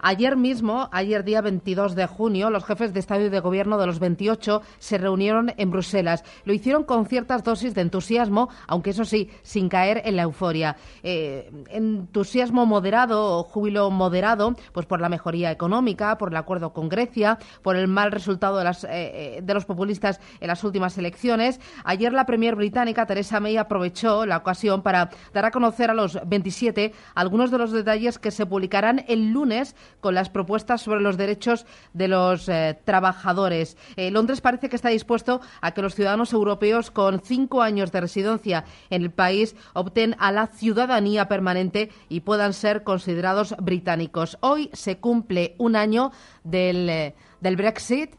Ayer 0.00 0.36
mismo, 0.36 0.88
ayer 0.92 1.24
día 1.24 1.40
22 1.40 1.94
de 1.96 2.06
junio, 2.06 2.50
los 2.50 2.64
jefes 2.64 2.92
de 2.92 3.00
Estado 3.00 3.26
y 3.26 3.28
de 3.30 3.40
Gobierno 3.40 3.78
de 3.78 3.86
los 3.86 3.98
28 3.98 4.62
se 4.78 4.98
reunieron 4.98 5.52
en 5.56 5.70
Bruselas. 5.70 6.24
Lo 6.44 6.52
hicieron 6.52 6.84
con 6.84 7.06
ciertas 7.06 7.42
dosis 7.42 7.74
de 7.74 7.80
entusiasmo, 7.80 8.48
aunque 8.68 8.90
eso 8.90 9.04
sí, 9.04 9.30
sin 9.42 9.68
caer 9.68 10.02
en 10.04 10.16
la 10.16 10.22
euforia. 10.22 10.76
Eh, 11.02 11.50
entusiasmo 11.70 12.64
moderado 12.64 13.38
o 13.38 13.42
júbilo 13.42 13.90
moderado, 13.90 14.54
pues 14.72 14.86
por 14.86 15.00
la 15.00 15.08
mejoría 15.08 15.50
económica, 15.50 16.16
por 16.16 16.30
el 16.30 16.36
acuerdo 16.36 16.72
con 16.72 16.88
Grecia, 16.88 17.38
por 17.62 17.74
el 17.74 17.88
mal 17.88 18.12
resultado 18.12 18.58
de, 18.58 18.64
las, 18.64 18.84
eh, 18.84 18.88
eh, 18.92 19.40
de 19.42 19.54
los 19.54 19.64
populistas 19.64 20.20
en 20.40 20.46
las 20.46 20.62
últimas 20.62 20.96
elecciones. 20.96 21.60
Ayer 21.84 22.12
la 22.12 22.26
Premier 22.26 22.54
británica, 22.54 23.06
Theresa 23.06 23.40
May, 23.40 23.56
aprovechó 23.56 24.26
la 24.26 24.36
ocasión 24.36 24.82
para 24.82 25.10
dar 25.32 25.44
a 25.44 25.50
conocer 25.50 25.90
a 25.90 25.94
los 25.94 26.18
27 26.24 26.92
algunos 27.16 27.50
de 27.50 27.58
los 27.58 27.72
detalles 27.72 28.18
que 28.20 28.30
se 28.30 28.46
publicarán 28.46 29.04
el 29.08 29.32
lunes 29.32 29.74
con 30.00 30.14
las 30.14 30.30
propuestas 30.30 30.82
sobre 30.82 31.00
los 31.00 31.16
derechos 31.16 31.66
de 31.92 32.08
los 32.08 32.48
eh, 32.48 32.78
trabajadores. 32.84 33.76
Eh, 33.96 34.10
Londres 34.10 34.40
parece 34.40 34.68
que 34.68 34.76
está 34.76 34.88
dispuesto 34.88 35.40
a 35.60 35.72
que 35.72 35.82
los 35.82 35.94
ciudadanos 35.94 36.32
europeos 36.32 36.90
con 36.90 37.20
cinco 37.20 37.62
años 37.62 37.92
de 37.92 38.00
residencia 38.00 38.64
en 38.90 39.02
el 39.02 39.10
país 39.10 39.56
opten 39.74 40.16
a 40.18 40.32
la 40.32 40.46
ciudadanía 40.46 41.28
permanente 41.28 41.90
y 42.08 42.20
puedan 42.20 42.52
ser 42.52 42.84
considerados 42.84 43.54
británicos. 43.58 44.38
Hoy 44.40 44.70
se 44.72 44.98
cumple 44.98 45.54
un 45.58 45.76
año 45.76 46.12
del, 46.44 46.88
eh, 46.88 47.14
del 47.40 47.56
Brexit. 47.56 48.14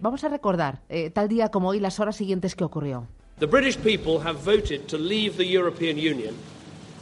vamos 0.00 0.24
a 0.24 0.28
recordar, 0.28 0.80
tal 1.12 1.28
día 1.28 1.50
como 1.50 1.68
hoy, 1.68 1.80
las 1.80 1.98
horas 1.98 2.16
siguientes 2.16 2.54
que 2.54 2.64
ocurrió. 2.64 3.06
The 3.38 3.46
British 3.46 3.78
people 3.82 4.20
have 4.20 4.40
voted 4.44 4.86
to 4.88 4.98
leave 4.98 5.36
the 5.36 5.46
European 5.46 5.96
Union 5.96 6.36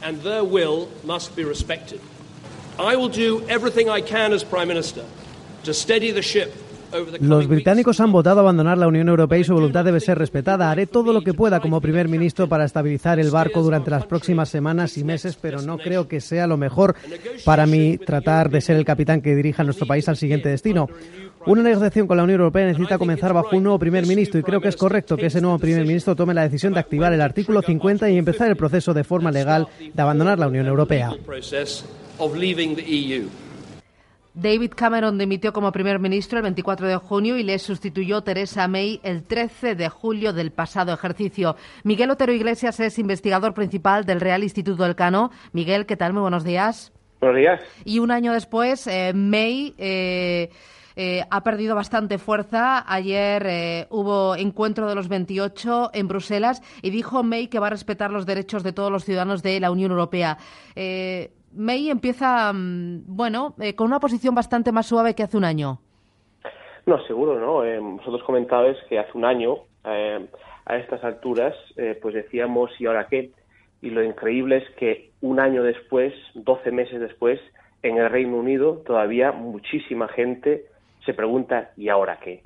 and 0.01 0.21
their 0.21 0.43
will 0.43 0.87
must 1.03 1.35
be 1.35 1.43
respected. 1.43 1.99
Los 7.19 7.47
británicos 7.47 7.99
han 7.99 8.11
votado 8.11 8.39
abandonar 8.39 8.77
la 8.77 8.87
Unión 8.87 9.09
Europea 9.09 9.39
y 9.39 9.43
su 9.43 9.53
voluntad 9.53 9.85
debe 9.85 9.99
ser 9.99 10.17
respetada. 10.17 10.71
Haré 10.71 10.87
todo 10.87 11.13
lo 11.13 11.21
que 11.21 11.33
pueda 11.33 11.59
como 11.59 11.81
primer 11.81 12.07
ministro 12.07 12.49
para 12.49 12.65
estabilizar 12.65 13.19
el 13.19 13.29
barco 13.29 13.61
durante 13.61 13.91
las 13.91 14.05
próximas 14.05 14.49
semanas 14.49 14.97
y 14.97 15.03
meses, 15.03 15.37
pero 15.39 15.61
no 15.61 15.77
creo 15.77 16.07
que 16.07 16.19
sea 16.19 16.47
lo 16.47 16.57
mejor 16.57 16.95
para 17.45 17.67
mí 17.67 17.97
tratar 17.97 18.49
de 18.49 18.61
ser 18.61 18.77
el 18.77 18.85
capitán 18.85 19.21
que 19.21 19.35
dirija 19.35 19.63
nuestro 19.63 19.85
país 19.85 20.09
al 20.09 20.17
siguiente 20.17 20.49
destino. 20.49 20.87
Una 21.45 21.61
negociación 21.61 22.07
con 22.07 22.17
la 22.17 22.23
Unión 22.23 22.39
Europea 22.39 22.65
necesita 22.65 22.97
comenzar 22.97 23.33
bajo 23.33 23.55
un 23.55 23.63
nuevo 23.63 23.79
primer 23.79 24.05
ministro 24.05 24.39
y 24.39 24.43
creo 24.43 24.59
que 24.59 24.69
es 24.69 24.75
correcto 24.75 25.15
que 25.15 25.27
ese 25.27 25.41
nuevo 25.41 25.59
primer 25.59 25.85
ministro 25.85 26.15
tome 26.15 26.33
la 26.33 26.43
decisión 26.43 26.73
de 26.73 26.79
activar 26.79 27.13
el 27.13 27.21
artículo 27.21 27.61
50 27.61 28.09
y 28.09 28.17
empezar 28.17 28.49
el 28.49 28.57
proceso 28.57 28.93
de 28.93 29.03
forma 29.03 29.31
legal 29.31 29.67
de 29.93 30.01
abandonar 30.01 30.39
la 30.39 30.47
Unión 30.47 30.65
Europea. 30.65 31.11
David 34.33 34.71
Cameron 34.75 35.17
dimitió 35.17 35.51
como 35.51 35.71
primer 35.71 35.99
ministro 35.99 36.37
el 36.37 36.43
24 36.43 36.87
de 36.87 36.95
junio 36.97 37.37
y 37.37 37.43
le 37.43 37.59
sustituyó 37.59 38.21
Teresa 38.21 38.67
May 38.67 38.99
el 39.03 39.23
13 39.23 39.75
de 39.75 39.89
julio 39.89 40.31
del 40.33 40.51
pasado 40.51 40.93
ejercicio. 40.93 41.55
Miguel 41.83 42.11
Otero 42.11 42.31
Iglesias 42.31 42.79
es 42.79 42.99
investigador 42.99 43.53
principal 43.53 44.05
del 44.05 44.21
Real 44.21 44.43
Instituto 44.43 44.83
del 44.83 44.95
Cano. 44.95 45.31
Miguel, 45.51 45.85
¿qué 45.85 45.97
tal? 45.97 46.13
Muy 46.13 46.21
buenos 46.21 46.43
días. 46.43 46.93
Buenos 47.19 47.37
días. 47.37 47.61
Y 47.83 47.99
un 47.99 48.11
año 48.11 48.33
después, 48.33 48.87
eh, 48.87 49.13
May. 49.13 49.73
Eh, 49.77 50.49
eh, 51.01 51.23
ha 51.29 51.43
perdido 51.43 51.75
bastante 51.75 52.17
fuerza. 52.17 52.83
Ayer 52.85 53.87
hubo 53.89 54.35
encuentro 54.35 54.89
de 54.89 54.95
los 54.95 55.07
28 55.07 55.91
en 55.93 56.09
Bruselas 56.09 56.61
y 56.81 56.89
dijo 56.89 57.23
May 57.23 57.47
que 57.47 57.59
va 57.59 57.67
a 57.67 57.69
respetar 57.69 58.11
los 58.11 58.25
derechos 58.25 58.63
de 58.63 58.73
todos 58.73 58.91
los 58.91 59.05
ciudadanos 59.05 59.41
de 59.41 59.61
la 59.61 59.71
Unión 59.71 59.91
Europea. 59.91 60.37
May 61.53 61.89
empieza, 61.89 62.51
mm, 62.53 63.03
bueno, 63.07 63.55
eh, 63.59 63.75
con 63.75 63.87
una 63.87 63.99
posición 63.99 64.35
bastante 64.35 64.71
más 64.71 64.85
suave 64.85 65.15
que 65.15 65.23
hace 65.23 65.37
un 65.37 65.45
año. 65.45 65.79
No, 66.85 67.03
seguro, 67.05 67.39
¿no? 67.39 67.63
Eh, 67.63 67.79
vosotros 67.79 68.23
comentabais 68.23 68.77
que 68.87 68.99
hace 68.99 69.11
un 69.17 69.25
año, 69.25 69.57
eh, 69.85 70.27
a 70.65 70.77
estas 70.77 71.03
alturas, 71.03 71.55
pues 71.99 72.13
decíamos, 72.13 72.69
¿y 72.79 72.85
ahora 72.85 73.07
qué? 73.07 73.31
Y 73.81 73.89
lo 73.89 74.03
increíble 74.03 74.57
es 74.57 74.69
que 74.75 75.09
un 75.21 75.39
año 75.39 75.63
después, 75.63 76.13
12 76.35 76.71
meses 76.71 76.99
después, 76.99 77.39
en 77.81 77.97
el 77.97 78.07
Reino 78.07 78.37
Unido 78.37 78.83
todavía 78.85 79.31
muchísima 79.31 80.07
gente 80.09 80.65
se 81.05 81.15
pregunta, 81.15 81.71
¿y 81.75 81.89
ahora 81.89 82.19
qué? 82.19 82.43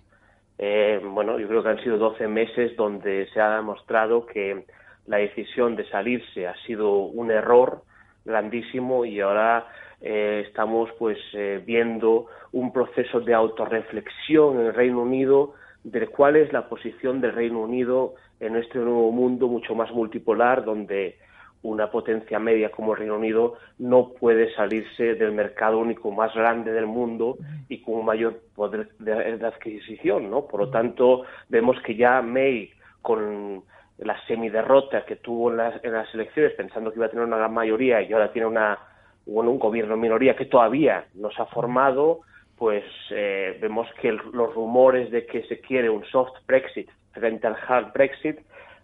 bueno, 1.04 1.38
yo 1.38 1.50
creo 1.50 1.62
que 1.62 1.70
han 1.70 1.84
sido 1.84 1.98
12 1.98 2.30
meses 2.30 2.78
donde 2.78 3.28
se 3.34 3.42
ha 3.42 3.58
demostrado 3.58 4.26
que 4.26 4.64
la 5.08 5.18
decisión 5.18 5.76
de 5.76 5.86
salirse 5.90 6.48
ha 6.48 6.56
sido 6.66 6.96
un 7.00 7.32
error, 7.32 7.82
grandísimo 8.26 9.06
y 9.06 9.20
ahora 9.20 9.68
eh, 10.02 10.44
estamos 10.48 10.90
pues 11.00 11.18
eh, 11.34 11.62
viendo 11.66 12.28
un 12.52 12.72
proceso 12.72 13.20
de 13.22 13.34
autorreflexión 13.34 14.60
en 14.60 14.68
el 14.68 14.74
Reino 14.74 15.02
Unido 15.02 15.54
de 15.84 16.08
cuál 16.08 16.36
es 16.36 16.52
la 16.54 16.70
posición 16.70 17.22
del 17.22 17.34
Reino 17.34 17.62
Unido 17.62 18.16
en 18.40 18.56
este 18.56 18.80
nuevo 18.80 19.12
mundo 19.12 19.48
mucho 19.48 19.76
más 19.76 19.92
multipolar 19.92 20.64
donde 20.64 21.18
una 21.62 21.90
potencia 21.90 22.40
media 22.40 22.70
como 22.72 22.92
el 22.92 23.00
Reino 23.00 23.16
Unido 23.16 23.56
no 23.80 24.10
puede 24.10 24.54
salirse 24.54 25.16
del 25.16 25.32
mercado 25.32 25.80
único 25.80 26.12
más 26.12 26.34
grande 26.34 26.74
del 26.74 26.86
mundo 26.86 27.38
y 27.70 27.82
con 27.82 27.96
un 27.96 28.06
mayor 28.06 28.42
poder 28.54 28.90
de, 29.00 29.38
de 29.38 29.48
adquisición, 29.48 30.30
¿no? 30.30 30.46
Por 30.46 30.60
lo 30.60 30.70
tanto, 30.70 31.24
vemos 31.48 31.78
que 31.86 31.96
ya 31.96 32.22
May 32.22 32.70
con 33.02 33.64
la 34.00 34.20
semiderrota 34.26 35.06
que 35.06 35.18
tuvo 35.18 35.52
en 35.52 35.58
las, 35.58 35.84
en 35.84 35.94
las 35.94 36.14
elecciones 36.14 36.54
pensando 36.54 36.92
que 36.92 36.98
iba 36.98 37.06
a 37.06 37.10
tener 37.10 37.26
una 37.26 37.38
gran 37.38 37.54
mayoría 37.54 38.02
y 38.02 38.12
ahora 38.12 38.32
tiene 38.32 38.48
una, 38.48 38.78
bueno, 39.26 39.52
un 39.52 39.60
gobierno 39.60 39.98
minoría 39.98 40.36
que 40.36 40.46
todavía 40.46 41.06
no 41.14 41.32
se 41.32 41.42
ha 41.42 41.46
formado, 41.46 42.22
pues 42.58 42.84
eh, 43.12 43.58
vemos 43.62 43.88
que 44.02 44.12
los 44.12 44.54
rumores 44.54 45.12
de 45.12 45.26
que 45.26 45.44
se 45.44 45.60
quiere 45.60 45.90
un 45.90 46.06
soft 46.06 46.34
Brexit 46.48 46.90
frente 47.12 47.48
al 47.48 47.58
hard 47.68 47.94
Brexit 47.94 48.40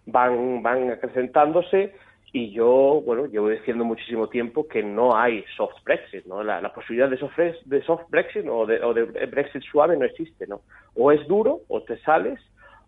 van, 0.06 0.62
van 0.62 0.90
acrecentándose 0.90 1.94
y 2.32 2.52
yo, 2.52 3.02
bueno, 3.04 3.26
llevo 3.26 3.48
diciendo 3.48 3.84
muchísimo 3.84 4.28
tiempo 4.28 4.68
que 4.68 4.84
no 4.84 5.16
hay 5.16 5.44
soft 5.56 5.82
Brexit, 5.84 6.26
¿no? 6.26 6.44
La, 6.44 6.72
posibilidad 6.72 7.10
de 7.10 7.18
soft, 7.18 7.36
de 7.64 7.82
soft 7.82 8.04
Brexit 8.08 8.46
o 8.48 8.66
de, 8.66 8.80
o 8.84 8.94
de 8.94 9.04
Brexit 9.26 9.62
suave 9.62 9.96
no 9.96 10.04
existe, 10.04 10.46
¿no? 10.46 10.60
O 10.94 11.10
es 11.10 11.26
duro, 11.26 11.62
o 11.66 11.82
te 11.82 11.98
sales, 11.98 12.38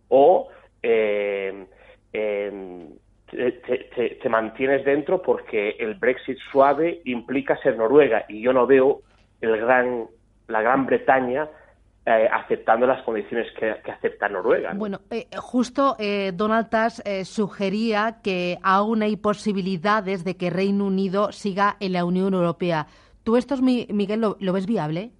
o 0.08 0.48
eh, 0.82 1.66
te, 3.32 4.28
mantienes 4.28 4.84
dentro 4.84 5.22
porque 5.22 5.76
el 5.78 5.94
Brexit 5.94 6.38
suave 6.50 7.00
implica 7.04 7.56
ser 7.58 7.76
Noruega 7.76 8.24
y 8.28 8.42
yo 8.42 8.52
no 8.52 8.66
veo 8.66 9.00
el 9.40 9.56
gran, 9.58 10.06
la 10.48 10.62
Gran 10.62 10.86
Bretaña 10.86 11.48
eh, 12.04 12.28
aceptando 12.32 12.86
las 12.86 13.02
condiciones 13.04 13.46
que, 13.58 13.70
acepta 13.90 14.28
Noruega. 14.28 14.72
Bueno, 14.74 15.00
eh, 15.10 15.26
justo 15.36 15.96
eh, 15.98 16.32
Donald 16.34 16.68
Tusk 16.68 17.06
sugería 17.24 18.16
que 18.22 18.58
aún 18.62 19.02
hay 19.02 19.16
posibilidades 19.16 20.24
de 20.24 20.36
que 20.36 20.50
Reino 20.50 20.86
Unido 20.86 21.32
siga 21.32 21.76
en 21.80 21.92
la 21.92 22.04
Unión 22.04 22.34
Europea. 22.34 22.86
¿Tú 23.22 23.36
esto, 23.36 23.54
Miguel, 23.62 24.20
lo, 24.20 24.36
lo 24.40 24.52
ves 24.52 24.66
viable? 24.66 25.10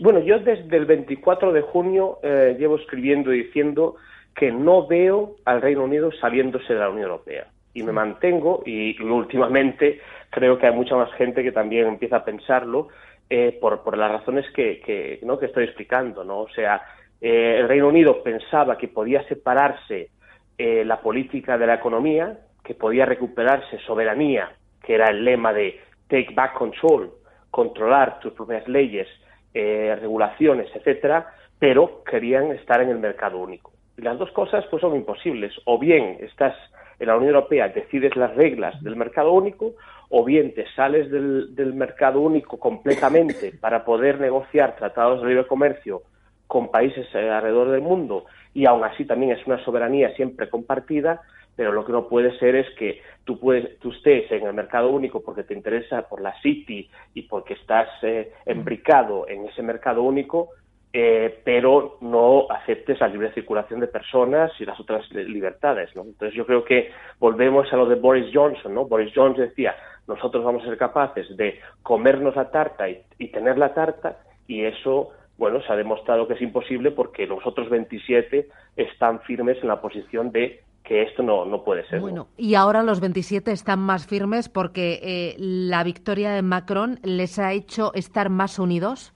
Bueno, 0.00 0.20
yo 0.20 0.38
desde 0.38 0.76
el 0.76 0.86
24 0.86 1.52
de 1.52 1.62
junio 1.62 2.20
llevo 2.22 2.76
escribiendo 2.76 3.32
y 3.34 3.42
diciendo 3.42 3.96
que 4.40 4.50
no 4.50 4.86
veo 4.86 5.36
al 5.44 5.60
Reino 5.60 5.84
Unido 5.84 6.10
saliéndose 6.12 6.72
de 6.72 6.80
la 6.80 6.88
Unión 6.88 7.10
Europea. 7.10 7.48
Y 7.74 7.82
me 7.82 7.92
mantengo, 7.92 8.62
y 8.64 8.98
últimamente 9.02 10.00
creo 10.30 10.56
que 10.56 10.66
hay 10.66 10.72
mucha 10.72 10.96
más 10.96 11.12
gente 11.12 11.42
que 11.42 11.52
también 11.52 11.86
empieza 11.86 12.16
a 12.16 12.24
pensarlo 12.24 12.88
eh, 13.28 13.58
por, 13.60 13.82
por 13.82 13.98
las 13.98 14.10
razones 14.10 14.46
que, 14.52 14.80
que, 14.80 15.20
¿no? 15.24 15.38
que 15.38 15.44
estoy 15.44 15.64
explicando. 15.64 16.24
¿no? 16.24 16.38
O 16.38 16.48
sea, 16.48 16.80
eh, 17.20 17.58
el 17.58 17.68
Reino 17.68 17.88
Unido 17.88 18.22
pensaba 18.22 18.78
que 18.78 18.88
podía 18.88 19.22
separarse 19.28 20.08
eh, 20.56 20.86
la 20.86 21.02
política 21.02 21.58
de 21.58 21.66
la 21.66 21.74
economía, 21.74 22.38
que 22.64 22.74
podía 22.74 23.04
recuperarse 23.04 23.78
soberanía, 23.80 24.52
que 24.82 24.94
era 24.94 25.10
el 25.10 25.22
lema 25.22 25.52
de 25.52 25.80
take 26.08 26.32
back 26.32 26.54
control, 26.54 27.10
controlar 27.50 28.20
tus 28.20 28.32
propias 28.32 28.66
leyes, 28.66 29.06
regulaciones, 29.52 30.74
etcétera, 30.74 31.26
pero 31.58 32.02
querían 32.04 32.52
estar 32.52 32.80
en 32.80 32.88
el 32.88 33.00
mercado 33.00 33.36
único. 33.36 33.72
Y 34.00 34.02
las 34.02 34.18
dos 34.18 34.30
cosas 34.32 34.64
pues 34.70 34.80
son 34.80 34.96
imposibles. 34.96 35.52
O 35.66 35.78
bien 35.78 36.16
estás 36.20 36.56
en 36.98 37.08
la 37.08 37.16
Unión 37.16 37.34
Europea, 37.34 37.68
decides 37.68 38.16
las 38.16 38.34
reglas 38.34 38.82
del 38.82 38.96
mercado 38.96 39.30
único, 39.32 39.74
o 40.08 40.24
bien 40.24 40.54
te 40.54 40.64
sales 40.74 41.10
del, 41.10 41.54
del 41.54 41.74
mercado 41.74 42.20
único 42.20 42.58
completamente 42.58 43.52
para 43.60 43.84
poder 43.84 44.18
negociar 44.18 44.74
tratados 44.76 45.20
de 45.20 45.28
libre 45.28 45.46
comercio 45.46 46.00
con 46.46 46.70
países 46.70 47.06
alrededor 47.14 47.70
del 47.70 47.82
mundo 47.82 48.24
y 48.54 48.64
aún 48.64 48.82
así 48.84 49.04
también 49.04 49.32
es 49.32 49.46
una 49.46 49.62
soberanía 49.64 50.14
siempre 50.16 50.48
compartida, 50.48 51.20
pero 51.54 51.72
lo 51.72 51.84
que 51.84 51.92
no 51.92 52.08
puede 52.08 52.36
ser 52.38 52.56
es 52.56 52.66
que 52.76 53.02
tú, 53.24 53.38
puedes, 53.38 53.78
tú 53.80 53.92
estés 53.92 54.32
en 54.32 54.46
el 54.46 54.54
mercado 54.54 54.88
único 54.88 55.22
porque 55.22 55.44
te 55.44 55.54
interesa 55.54 56.08
por 56.08 56.22
la 56.22 56.34
City 56.40 56.88
y 57.12 57.22
porque 57.22 57.54
estás 57.54 57.88
eh, 58.02 58.32
embricado 58.46 59.28
en 59.28 59.46
ese 59.46 59.62
mercado 59.62 60.02
único 60.02 60.48
eh, 60.92 61.40
pero 61.44 61.98
no 62.00 62.46
aceptes 62.50 62.98
la 63.00 63.08
libre 63.08 63.32
circulación 63.32 63.78
de 63.78 63.86
personas 63.86 64.50
y 64.58 64.64
las 64.64 64.78
otras 64.80 65.08
libertades. 65.12 65.94
¿no? 65.94 66.02
Entonces 66.02 66.36
yo 66.36 66.44
creo 66.46 66.64
que 66.64 66.90
volvemos 67.18 67.72
a 67.72 67.76
lo 67.76 67.86
de 67.86 67.94
Boris 67.94 68.30
Johnson. 68.32 68.74
¿no? 68.74 68.86
Boris 68.86 69.12
Johnson 69.14 69.46
decía, 69.46 69.76
nosotros 70.08 70.44
vamos 70.44 70.62
a 70.62 70.66
ser 70.66 70.78
capaces 70.78 71.36
de 71.36 71.60
comernos 71.82 72.34
la 72.34 72.50
tarta 72.50 72.88
y, 72.88 73.28
tener 73.28 73.56
la 73.58 73.72
tarta, 73.72 74.18
y 74.48 74.64
eso 74.64 75.10
bueno, 75.38 75.62
se 75.62 75.72
ha 75.72 75.76
demostrado 75.76 76.28
que 76.28 76.34
es 76.34 76.42
imposible 76.42 76.90
porque 76.90 77.26
los 77.26 77.46
otros 77.46 77.70
27 77.70 78.48
están 78.76 79.20
firmes 79.20 79.56
en 79.62 79.68
la 79.68 79.80
posición 79.80 80.32
de 80.32 80.62
que 80.84 81.02
esto 81.02 81.22
no, 81.22 81.46
no 81.46 81.62
puede 81.64 81.86
ser. 81.88 82.00
Bueno, 82.00 82.26
y 82.36 82.56
ahora 82.56 82.82
los 82.82 83.00
27 83.00 83.52
están 83.52 83.78
más 83.78 84.06
firmes 84.06 84.48
porque 84.50 85.00
eh, 85.02 85.36
la 85.38 85.82
victoria 85.84 86.32
de 86.32 86.42
Macron 86.42 86.98
les 87.04 87.38
ha 87.38 87.52
hecho 87.52 87.94
estar 87.94 88.28
más 88.28 88.58
unidos. 88.58 89.14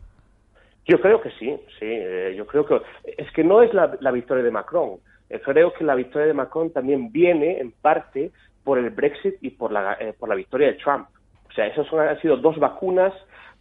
Yo 0.86 1.00
creo 1.00 1.20
que 1.20 1.31
sí, 1.32 1.56
sí. 1.78 1.86
Eh, 1.86 2.34
yo 2.36 2.46
creo 2.46 2.66
que 2.66 2.81
es 3.16 3.31
que 3.32 3.42
no 3.42 3.62
es 3.62 3.72
la, 3.72 4.10
victoria 4.10 4.44
de 4.44 4.50
Macron. 4.50 4.98
Eh, 5.31 5.40
creo 5.40 5.72
que 5.72 5.84
la 5.84 5.94
victoria 5.94 6.28
de 6.28 6.34
Macron 6.34 6.70
también 6.72 7.10
viene 7.10 7.58
en 7.58 7.72
parte 7.72 8.31
por 8.62 8.78
el 8.78 8.90
Brexit 8.90 9.36
y 9.40 9.50
por 9.50 9.72
la, 9.72 9.96
eh, 10.00 10.14
por 10.19 10.28
la 10.28 10.34
victoria 10.34 10.69
de 10.69 10.75
Trump. 10.75 11.08
O 11.48 11.52
sea, 11.52 11.66
esas 11.66 11.90
han 11.92 12.20
sido 12.20 12.36
dos 12.36 12.58
vacunas 12.58 13.12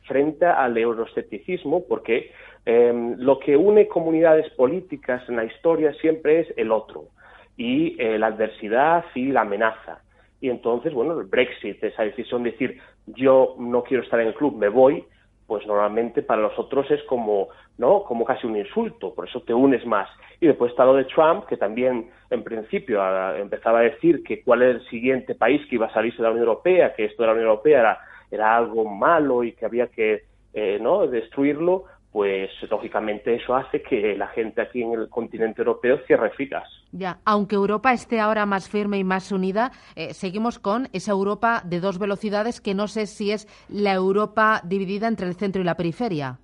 frente 0.08 0.46
al 0.46 0.78
euroescepticismo, 0.78 1.86
porque 1.88 2.32
em, 2.66 3.16
lo 3.18 3.40
que 3.40 3.56
une 3.56 3.88
comunidades 3.88 4.50
políticas 4.54 5.28
en 5.30 5.38
la 5.38 5.46
historia 5.46 5.94
siempre 5.96 6.42
es 6.42 6.54
el 6.58 6.72
otro 6.72 7.06
y 7.56 7.96
la 8.18 8.28
adversidad 8.28 9.06
y 9.14 9.28
la 9.28 9.42
amenaza. 9.42 10.02
Y 10.42 10.50
entonces, 10.50 10.92
bueno, 10.92 11.18
el 11.20 11.28
Brexit, 11.28 11.82
esa 11.84 12.04
decisión 12.04 12.44
de 12.44 12.52
decir 12.52 12.82
yo 13.06 13.56
no 13.60 13.84
quiero 13.84 14.04
estar 14.04 14.20
en 14.20 14.28
el 14.28 14.34
club, 14.34 14.58
me 14.58 14.70
voy, 14.70 15.06
pues 15.48 15.66
normalmente 15.68 16.22
para 16.22 16.42
los 16.42 16.58
otros 16.58 16.90
es 16.92 17.04
como, 17.04 17.50
¿no? 17.78 18.04
Como 18.04 18.26
casi 18.26 18.48
un 18.48 18.58
insulto, 18.58 19.14
por 19.14 19.28
eso 19.28 19.42
te 19.42 19.54
unes 19.54 19.86
más. 19.86 20.10
Y 20.40 20.48
después 20.48 20.72
está 20.72 20.86
lo 20.86 20.96
de 20.96 21.06
Trump, 21.06 21.46
que 21.46 21.58
también 21.58 22.10
en 22.30 22.44
principio 22.44 23.02
empezaba 23.36 23.80
a 23.80 23.84
decir 23.84 24.24
que 24.24 24.44
cuál 24.44 24.62
es 24.64 24.76
el 24.76 24.88
siguiente 24.90 25.36
país 25.36 25.62
que 25.68 25.76
iba 25.76 25.88
a 25.88 25.94
salirse 25.94 26.18
de 26.18 26.24
la 26.24 26.32
Unión 26.32 26.48
Europea, 26.48 26.94
que 26.94 27.06
esto 27.06 27.24
de 27.24 27.28
la 27.28 27.34
Unión 27.34 27.50
Europea 27.50 27.80
era, 27.80 28.00
era 28.32 28.56
algo 28.56 28.86
malo 28.86 29.44
y 29.44 29.54
que 29.54 29.66
había 29.66 29.88
que, 29.88 30.24
eh, 30.54 30.80
¿no? 30.82 31.08
Destruirlo, 31.08 31.86
pues 32.12 32.50
lógicamente 32.70 33.36
eso 33.36 33.56
hace 33.56 33.82
que 33.82 34.16
la 34.16 34.28
gente 34.28 34.62
aquí 34.62 34.82
en 34.82 34.94
el 34.94 35.10
continente 35.10 35.62
europeo 35.62 36.00
cierre 36.06 36.30
filas. 36.32 36.68
Ya, 36.94 37.18
aunque 37.26 37.56
Europa 37.56 37.92
esté 37.92 38.20
ahora 38.20 38.46
más 38.46 38.70
firme 38.70 39.00
y 39.00 39.04
más 39.04 39.32
unida, 39.32 39.72
eh, 39.96 40.14
seguimos 40.14 40.60
con 40.60 40.90
esa 40.94 41.12
Europa 41.12 41.64
de 41.66 41.80
dos 41.80 41.98
velocidades 41.98 42.62
que 42.62 42.76
no 42.76 42.88
sé 42.88 43.08
si 43.08 43.32
es 43.32 43.48
la 43.68 43.94
Europa 43.94 44.62
dividida 44.64 45.08
entre 45.08 45.26
el 45.26 45.34
centro 45.34 45.60
y 45.60 45.66
la 45.66 45.76
periferia. 45.76 46.38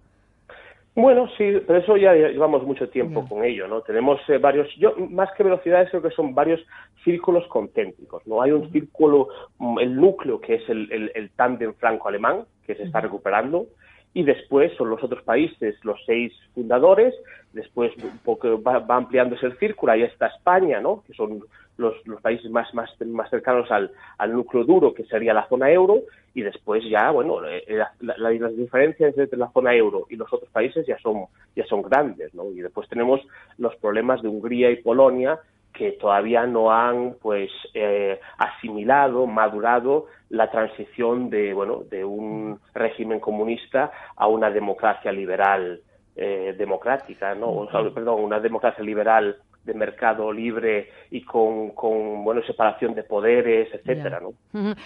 Bueno, 0.96 1.28
sí, 1.38 1.54
pero 1.68 1.78
eso 1.80 1.98
ya 1.98 2.14
llevamos 2.14 2.64
mucho 2.64 2.90
tiempo 2.90 3.26
con 3.30 3.44
ello, 3.46 3.68
¿no? 3.68 3.82
Tenemos 3.82 4.20
eh, 4.28 4.40
varios, 4.40 4.68
yo 4.76 4.96
más 4.98 5.30
que 5.38 5.44
velocidades 5.44 5.90
creo 5.92 6.02
que 6.02 6.10
son 6.10 6.34
varios 6.34 6.60
círculos 7.04 7.48
concéntricos, 7.48 8.26
¿no? 8.26 8.42
Hay 8.42 8.52
un 8.52 8.72
círculo, 8.72 9.28
mm, 9.60 9.80
el 9.80 9.96
núcleo 9.96 10.42
que 10.42 10.56
es 10.56 10.68
el, 10.68 10.92
el, 10.92 11.12
el 11.14 11.30
tándem 11.30 11.76
franco-alemán, 11.76 12.46
que 12.66 12.74
se 12.74 12.84
está 12.84 13.02
recuperando, 13.02 13.68
y 14.14 14.24
después 14.24 14.72
son 14.78 14.90
los 14.90 15.04
otros 15.04 15.24
países, 15.24 15.76
los 15.84 16.00
seis 16.06 16.34
fundadores, 16.56 17.14
después 17.54 17.92
un 17.98 18.18
poco 18.20 18.62
va, 18.62 18.84
ampliándose 18.90 19.46
el 19.46 19.58
círculo, 19.58 19.92
ahí 19.92 20.04
está 20.04 20.28
España, 20.28 20.80
¿no? 20.80 21.04
que 21.06 21.14
son 21.14 21.44
los, 21.78 21.96
países 22.22 22.50
más, 22.52 22.74
más, 22.74 22.90
más 23.06 23.30
cercanos 23.30 23.72
al, 23.72 23.92
al, 24.18 24.34
núcleo 24.34 24.64
duro, 24.66 24.94
que 24.94 25.06
sería 25.06 25.34
la 25.34 25.48
zona 25.48 25.72
euro, 25.72 26.02
y 26.34 26.42
después 26.42 26.84
ya, 26.90 27.12
bueno, 27.12 27.40
eh, 27.48 27.84
las 28.00 28.58
diferencias 28.58 29.18
entre 29.18 29.38
la 29.38 29.52
zona 29.52 29.74
euro 29.76 30.06
y 30.10 30.16
los 30.16 30.32
otros 30.32 30.50
países 30.52 30.86
ya 30.86 30.98
son, 31.00 31.26
ya 31.56 31.66
son 31.66 31.82
grandes, 31.82 32.34
¿no? 32.34 32.52
Y 32.52 32.62
después 32.62 32.88
tenemos 32.90 33.22
los 33.58 33.76
problemas 33.78 34.22
de 34.22 34.28
Hungría 34.28 34.70
y 34.70 34.78
Polonia, 34.78 35.40
que 35.80 35.94
todavía 35.94 36.46
no 36.46 36.74
han 36.74 37.16
pues 37.22 37.50
eh, 37.74 38.20
asimilado, 38.38 39.26
madurado 39.26 40.08
la 40.30 40.52
transición 40.52 41.30
de 41.30 41.54
bueno 41.54 41.84
de 41.90 42.04
un 42.04 42.60
régimen 42.74 43.22
comunista 43.22 43.90
a 44.18 44.28
una 44.28 44.52
democracia 44.52 45.10
liberal 45.14 45.80
eh, 46.18 46.54
democrática, 46.58 47.34
¿no? 47.34 47.66
perdón, 47.96 48.22
una 48.26 48.42
democracia 48.42 48.84
liberal 48.84 49.38
de 49.64 49.74
mercado 49.74 50.34
libre 50.34 50.90
y 51.12 51.22
con, 51.22 51.70
con 51.70 52.26
bueno 52.26 52.42
separación 52.46 52.94
de 52.94 53.04
poderes, 53.04 53.70
etcétera, 53.74 54.20
¿no? 54.20 54.34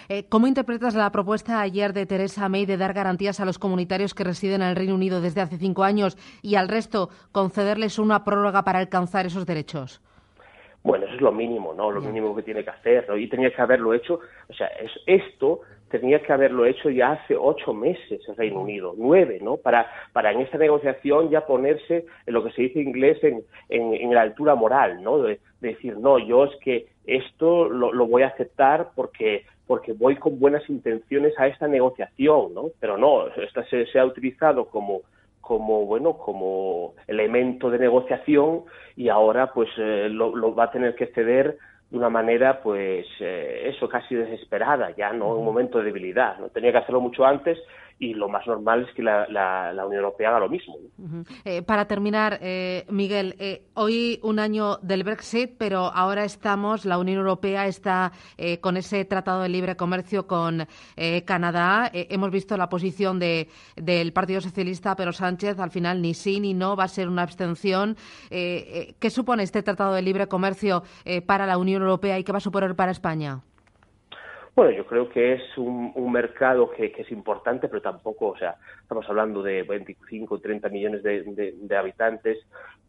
Eh, 0.09 0.25
¿Cómo 0.29 0.45
interpretas 0.45 0.93
la 0.93 1.11
propuesta 1.11 1.59
ayer 1.59 1.91
de 1.93 2.05
Teresa 2.05 2.49
May 2.49 2.67
de 2.67 2.77
dar 2.77 2.93
garantías 2.93 3.39
a 3.39 3.45
los 3.45 3.57
comunitarios 3.57 4.13
que 4.13 4.23
residen 4.23 4.61
en 4.61 4.67
el 4.67 4.75
Reino 4.75 4.93
Unido 4.93 5.21
desde 5.21 5.41
hace 5.41 5.57
cinco 5.57 5.83
años 5.83 6.17
y 6.43 6.53
al 6.53 6.67
resto 6.67 7.09
concederles 7.31 7.97
una 7.97 8.23
prórroga 8.23 8.63
para 8.63 8.77
alcanzar 8.77 9.25
esos 9.25 9.47
derechos? 9.47 10.03
Bueno, 10.83 11.06
eso 11.06 11.15
es 11.15 11.21
lo 11.21 11.31
mínimo, 11.31 11.74
¿no? 11.74 11.91
Lo 11.91 12.01
mínimo 12.01 12.35
que 12.35 12.44
tiene 12.44 12.63
que 12.63 12.69
hacer, 12.69 13.06
¿no? 13.07 13.15
Y 13.15 13.30
tenía 13.30 13.51
que 13.51 13.62
haberlo 13.62 13.94
hecho, 13.94 14.19
o 14.50 14.53
sea, 14.53 14.68
es, 14.68 14.91
esto 15.06 15.62
tenía 15.89 16.21
que 16.21 16.33
haberlo 16.33 16.65
hecho 16.65 16.89
ya 16.89 17.13
hace 17.13 17.38
ocho 17.38 17.74
meses 17.74 18.19
el 18.27 18.35
Reino 18.35 18.59
Unido, 18.59 18.94
nueve, 18.97 19.39
¿no? 19.41 19.56
Para, 19.57 19.88
para 20.12 20.31
en 20.31 20.41
esta 20.41 20.57
negociación 20.57 21.30
ya 21.30 21.45
ponerse 21.45 22.06
en 22.25 22.33
lo 22.33 22.44
que 22.44 22.51
se 22.51 22.63
dice 22.63 22.81
en 22.81 22.89
inglés 22.89 23.24
en, 23.24 23.44
en, 23.69 24.13
la 24.13 24.24
altura 24.24 24.56
moral, 24.56 25.01
¿no? 25.01 25.19
De, 25.19 25.39
decir, 25.62 25.97
no, 25.97 26.19
yo 26.19 26.44
es 26.44 26.56
que 26.57 26.88
esto 27.06 27.69
lo, 27.69 27.94
lo 27.94 28.06
voy 28.06 28.24
a 28.24 28.27
aceptar 28.27 28.89
porque 28.95 29.45
porque 29.65 29.94
voy 29.94 30.18
con 30.18 30.39
buenas 30.39 30.69
intenciones 30.69 31.33
a 31.39 31.47
esta 31.47 31.68
negociación, 31.68 32.53
¿no? 32.53 32.65
Pero 32.81 32.97
no, 32.97 33.27
esta 33.27 33.63
se, 33.65 33.86
se 33.86 34.00
ha 34.00 34.06
utilizado 34.06 34.65
como 34.65 35.03
como 35.43 35.85
bueno 35.85 36.17
como 36.17 36.93
elemento 37.05 37.69
de 37.69 37.77
negociación 37.77 38.63
y 38.95 39.09
ahora 39.09 39.51
pues 39.51 39.69
eh, 39.77 40.07
lo, 40.09 40.55
va 40.55 40.65
a 40.65 40.71
tener 40.71 40.95
que 40.95 41.07
ceder 41.07 41.57
de 41.91 41.97
una 41.97 42.09
manera 42.09 42.61
pues 42.63 43.05
eh, 43.19 43.63
eso 43.65 43.89
casi 43.89 44.15
desesperada 44.15 44.95
ya 44.95 45.11
no 45.11 45.33
en 45.33 45.39
un 45.39 45.45
momento 45.45 45.79
de 45.79 45.83
debilidad 45.83 46.39
no 46.39 46.47
tenía 46.47 46.71
que 46.71 46.77
hacerlo 46.77 47.01
mucho 47.01 47.25
antes 47.25 47.59
y 47.99 48.13
lo 48.13 48.27
más 48.27 48.45
normal 48.47 48.85
es 48.87 48.95
que 48.95 49.03
la, 49.03 49.27
la, 49.29 49.85
Unión 49.85 50.03
Europea 50.03 50.29
haga 50.29 50.39
lo 50.39 50.49
mismo. 50.49 50.75
Eh, 51.45 51.61
para 51.61 51.85
terminar, 51.85 52.39
eh, 52.41 52.85
Miguel, 52.89 53.35
eh, 53.39 53.65
hoy 53.75 54.19
un 54.23 54.39
año 54.39 54.77
del 54.81 55.03
Brexit, 55.03 55.51
pero 55.57 55.85
ahora 55.93 56.23
estamos, 56.23 56.85
la 56.85 56.97
Unión 56.97 57.19
Europea 57.19 57.67
está 57.67 58.11
con 58.61 58.77
ese 58.77 59.05
tratado 59.05 59.41
de 59.41 59.49
libre 59.49 59.75
comercio 59.75 60.27
con 60.27 60.67
Canadá. 61.25 61.89
hemos 61.93 62.31
visto 62.31 62.57
la 62.57 62.69
posición 62.69 63.19
de, 63.19 63.49
del 63.75 64.11
Partido 64.13 64.41
Socialista, 64.41 64.95
pero 64.95 65.11
Sánchez 65.11 65.59
al 65.59 65.71
final 65.71 66.01
ni 66.01 66.13
sí 66.13 66.39
ni 66.39 66.53
no 66.53 66.75
va 66.75 66.85
a 66.85 66.87
ser 66.87 67.07
una 67.07 67.23
abstención. 67.23 67.95
¿Qué 68.29 69.09
supone 69.09 69.43
este 69.43 69.63
tratado 69.63 69.93
de 69.93 70.01
libre 70.01 70.27
comercio 70.27 70.83
para 71.25 71.45
la 71.45 71.57
Unión 71.57 71.81
Europea 71.81 72.19
y 72.19 72.23
qué 72.23 72.31
va 72.31 72.37
a 72.37 72.41
suponer 72.41 72.75
para 72.75 72.91
España? 72.91 73.41
Bueno, 74.55 74.69
yo 74.71 74.85
creo 74.85 75.09
que 75.09 75.33
es 75.33 75.57
un, 75.57 76.11
mercado 76.11 76.69
que, 76.69 76.94
es 76.95 77.11
importante, 77.11 77.67
pero 77.67 77.81
tampoco, 77.81 78.27
o 78.27 78.38
sea, 78.38 78.55
estamos 78.81 79.09
hablando 79.09 79.41
de 79.41 79.63
25 79.63 80.35
o 80.35 80.39
30 80.39 80.69
millones 80.69 81.01
de, 81.01 81.75
habitantes, 81.75 82.38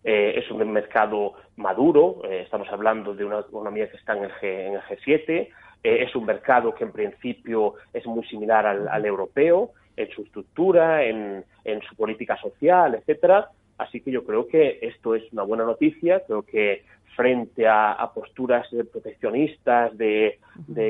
eh, 0.03 0.35
es 0.37 0.51
un 0.51 0.71
mercado 0.71 1.33
maduro, 1.57 2.21
eh, 2.25 2.43
estamos 2.43 2.69
hablando 2.69 3.15
de 3.15 3.25
una 3.25 3.41
economía 3.41 3.89
que 3.89 3.97
está 3.97 4.15
en 4.15 4.25
el, 4.25 4.33
G, 4.33 4.43
en 4.43 4.75
el 4.75 4.83
G7, 4.83 5.31
eh, 5.31 5.49
es 5.83 6.15
un 6.15 6.27
mercado 6.27 6.75
que 6.75 6.85
en 6.85 6.93
principio 6.93 7.77
es 7.95 8.05
muy 8.05 8.25
similar 8.27 8.67
al, 8.67 9.07
europeo 9.07 9.71
en 9.97 10.11
su 10.11 10.23
estructura, 10.23 11.03
en, 11.05 11.47
en 11.65 11.81
su 11.81 11.97
política 11.97 12.37
social, 12.37 12.95
etcétera, 12.95 13.49
Así 13.79 14.01
que 14.01 14.11
yo 14.11 14.25
creo 14.25 14.47
que 14.47 14.79
esto 14.83 15.15
es 15.15 15.25
una 15.33 15.43
buena 15.43 15.65
noticia, 15.65 16.23
creo 16.27 16.43
que 16.43 16.85
frente 17.17 17.67
a, 17.67 18.11
posturas 18.15 18.67
proteccionistas 18.93 19.97
de, 19.97 20.39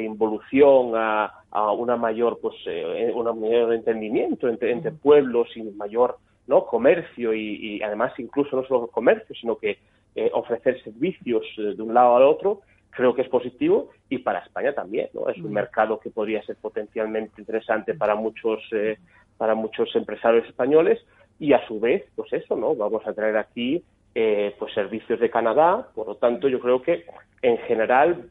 involución 0.05 0.93
a, 0.95 1.45
una 1.77 1.97
mayor 1.97 2.39
pues 2.41 2.57
eh, 2.67 3.13
un 3.15 3.41
mayor 3.41 3.75
entendimiento 3.75 4.49
entre, 4.49 4.91
pueblos 4.91 5.49
y 5.57 5.63
mayor 5.63 6.19
no 6.47 6.67
comercio 6.67 7.33
y, 7.33 7.81
además 7.83 8.13
incluso 8.19 8.57
no 8.57 8.67
solo 8.67 8.89
comercio 8.89 9.35
sino 9.35 9.57
que 9.57 9.79
eh, 10.15 10.31
ofrecer 10.33 10.83
servicios 10.83 11.45
eh, 11.59 11.75
de 11.77 11.83
un 11.83 11.95
lado 11.95 12.17
al 12.17 12.25
otro 12.25 12.63
creo 12.91 13.15
que 13.15 13.23
es 13.23 13.29
positivo 13.29 13.91
y 14.09 14.19
para 14.19 14.41
España 14.41 14.73
también 14.73 15.09
no 15.15 15.29
es 15.29 15.39
un 15.39 15.53
mercado 15.53 16.01
que 16.01 16.11
podría 16.11 16.43
ser 16.43 16.57
potencialmente 16.57 17.41
interesante 17.41 17.95
para 17.95 18.15
muchos 18.15 18.61
para 19.37 19.55
muchos 19.55 19.95
empresarios 19.95 20.47
españoles 20.47 21.05
y 21.39 21.53
a 21.53 21.67
su 21.67 21.81
vez 21.81 22.05
pues 22.15 22.33
eso 22.33 22.57
no 22.57 22.75
vamos 22.75 23.07
a 23.07 23.13
traer 23.13 23.37
aquí 23.37 23.83
eh, 24.17 24.55
pues 24.61 24.73
servicios 24.73 25.19
de 25.19 25.29
Canadá. 25.29 25.89
Por 25.93 26.07
lo 26.07 26.15
tanto, 26.15 26.49
yo 26.49 26.61
creo 26.61 26.81
que 26.81 27.05
en 27.43 27.59
general 27.59 28.31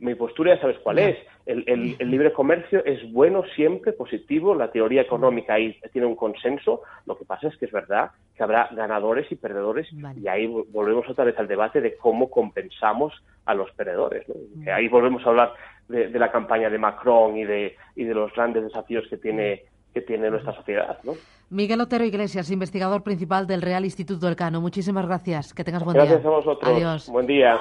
mi 0.00 0.16
postura 0.16 0.54
ya 0.54 0.60
sabes 0.60 0.78
cuál 0.80 0.98
es. 0.98 1.18
El, 1.46 1.96
libre 1.98 2.32
comercio 2.32 2.84
es 2.84 3.10
bueno 3.12 3.44
siempre, 3.54 3.92
positivo. 3.92 4.56
La 4.56 4.72
teoría 4.72 5.02
económica 5.02 5.54
ahí 5.54 5.78
tiene 5.92 6.08
un 6.08 6.16
consenso. 6.16 6.82
Lo 7.06 7.16
que 7.16 7.24
pasa 7.24 7.46
es 7.46 7.56
que 7.58 7.66
es 7.66 7.72
verdad 7.72 8.10
que 8.36 8.42
habrá 8.42 8.68
ganadores 8.72 9.30
y 9.30 9.36
perdedores 9.36 9.88
y 10.20 10.26
ahí 10.26 10.46
volvemos 10.46 11.08
otra 11.08 11.24
vez 11.24 11.38
al 11.38 11.46
debate 11.46 11.80
de 11.80 11.96
cómo 11.96 12.28
compensamos 12.28 13.14
a 13.46 13.54
los 13.54 13.70
perdedores. 13.72 14.26
ahí 14.72 14.88
volvemos 14.88 15.24
a 15.24 15.30
hablar 15.30 15.54
de, 15.88 16.10
la 16.10 16.32
campaña 16.32 16.70
de 16.70 16.78
Macron 16.78 17.36
y 17.36 17.44
de, 17.44 17.76
y 17.94 18.02
de 18.02 18.14
los 18.14 18.32
grandes 18.34 18.64
desafíos 18.64 19.06
que 19.08 19.16
tiene 19.16 19.62
que 19.92 20.00
tiene 20.00 20.30
nuestra 20.30 20.54
sociedad. 20.54 20.98
¿no? 21.04 21.14
Miguel 21.50 21.80
Otero 21.80 22.04
Iglesias, 22.04 22.50
investigador 22.50 23.02
principal 23.02 23.46
del 23.46 23.62
Real 23.62 23.84
Instituto 23.84 24.26
del 24.26 24.36
Cano. 24.36 24.60
Muchísimas 24.60 25.06
gracias. 25.06 25.52
Que 25.52 25.64
tengas 25.64 25.84
buen 25.84 25.94
día. 25.94 26.04
Gracias 26.04 26.24
a 26.24 26.30
vosotros. 26.30 26.72
Adiós. 26.72 27.08
Buen 27.08 27.26
día. 27.26 27.58